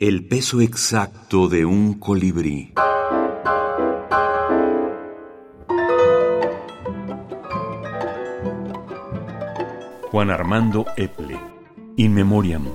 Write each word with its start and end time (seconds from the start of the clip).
El 0.00 0.24
peso 0.24 0.60
exacto 0.60 1.48
de 1.48 1.64
un 1.64 1.94
colibrí. 1.94 2.72
Juan 10.12 10.30
Armando 10.30 10.86
Eple. 10.96 11.36
In 11.96 12.14
Memoriam. 12.14 12.68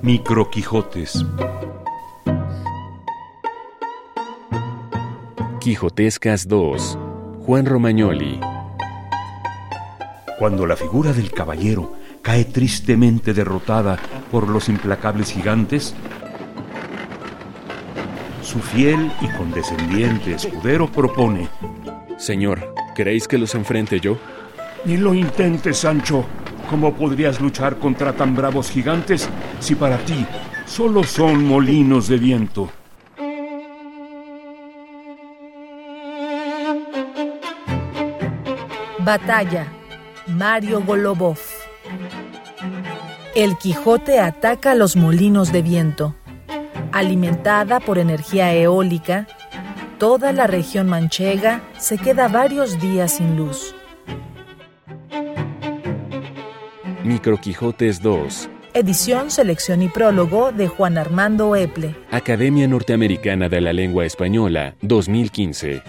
Micro 0.00 0.48
Quijotes. 0.48 1.22
Quijotescas 5.60 6.48
2. 6.48 6.98
Juan 7.40 7.66
Romagnoli. 7.66 8.40
Cuando 10.38 10.64
la 10.64 10.76
figura 10.76 11.12
del 11.12 11.30
caballero 11.30 11.92
cae 12.22 12.46
tristemente 12.46 13.34
derrotada 13.34 13.98
por 14.30 14.48
los 14.48 14.70
implacables 14.70 15.30
gigantes, 15.30 15.94
su 18.48 18.60
fiel 18.60 19.12
y 19.20 19.28
condescendiente 19.36 20.32
escudero 20.32 20.90
propone, 20.90 21.50
Señor, 22.16 22.72
¿queréis 22.94 23.28
que 23.28 23.36
los 23.36 23.54
enfrente 23.54 24.00
yo? 24.00 24.16
Ni 24.86 24.96
lo 24.96 25.12
intentes, 25.12 25.76
Sancho. 25.76 26.24
¿Cómo 26.70 26.94
podrías 26.94 27.42
luchar 27.42 27.76
contra 27.76 28.14
tan 28.14 28.34
bravos 28.34 28.70
gigantes 28.70 29.28
si 29.60 29.74
para 29.74 29.98
ti 29.98 30.26
solo 30.64 31.04
son 31.04 31.44
molinos 31.44 32.08
de 32.08 32.16
viento? 32.16 32.70
Batalla. 39.00 39.66
Mario 40.26 40.82
Golobov. 40.82 41.38
El 43.34 43.58
Quijote 43.58 44.20
ataca 44.20 44.74
los 44.74 44.96
molinos 44.96 45.52
de 45.52 45.60
viento. 45.60 46.14
Alimentada 46.92 47.80
por 47.80 47.98
energía 47.98 48.54
eólica, 48.54 49.26
toda 49.98 50.32
la 50.32 50.46
región 50.46 50.88
manchega 50.88 51.62
se 51.78 51.98
queda 51.98 52.28
varios 52.28 52.80
días 52.80 53.16
sin 53.16 53.36
luz. 53.36 53.74
Micro 57.04 57.38
Quijotes 57.38 58.00
2. 58.02 58.48
Edición, 58.74 59.30
selección 59.30 59.82
y 59.82 59.88
prólogo 59.88 60.52
de 60.52 60.68
Juan 60.68 60.98
Armando 60.98 61.56
Eple. 61.56 61.94
Academia 62.10 62.66
Norteamericana 62.68 63.48
de 63.48 63.60
la 63.60 63.72
Lengua 63.72 64.04
Española, 64.04 64.74
2015. 64.82 65.82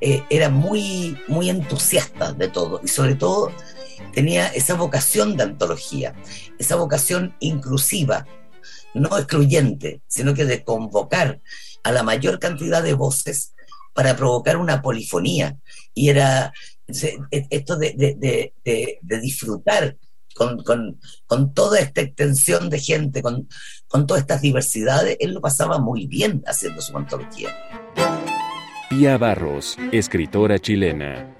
Eh, 0.00 0.22
era 0.30 0.48
muy, 0.48 1.18
muy 1.28 1.50
entusiasta 1.50 2.32
de 2.32 2.48
todo 2.48 2.80
y 2.82 2.88
sobre 2.88 3.16
todo 3.16 3.52
tenía 4.12 4.48
esa 4.48 4.74
vocación 4.74 5.36
de 5.36 5.44
antología, 5.44 6.14
esa 6.58 6.76
vocación 6.76 7.34
inclusiva, 7.40 8.26
no 8.94 9.16
excluyente, 9.18 10.02
sino 10.06 10.34
que 10.34 10.44
de 10.44 10.64
convocar 10.64 11.40
a 11.82 11.92
la 11.92 12.02
mayor 12.02 12.38
cantidad 12.38 12.82
de 12.82 12.94
voces 12.94 13.54
para 13.94 14.16
provocar 14.16 14.56
una 14.56 14.82
polifonía. 14.82 15.56
Y 15.94 16.08
era 16.08 16.52
esto 17.30 17.76
de, 17.76 17.94
de, 17.96 18.52
de, 18.64 18.98
de 19.00 19.20
disfrutar 19.20 19.96
con, 20.34 20.62
con, 20.62 21.00
con, 21.26 21.52
toda 21.52 21.80
esta 21.80 22.00
extensión 22.00 22.70
de 22.70 22.78
gente, 22.78 23.22
con, 23.22 23.48
con 23.88 24.06
todas 24.06 24.22
estas 24.22 24.40
diversidades, 24.40 25.16
él 25.20 25.34
lo 25.34 25.40
pasaba 25.40 25.78
muy 25.78 26.06
bien 26.06 26.42
haciendo 26.46 26.80
su 26.80 26.96
antología. 26.96 27.50
Pía 28.88 29.18
Barros, 29.18 29.76
escritora 29.92 30.58
chilena. 30.58 31.36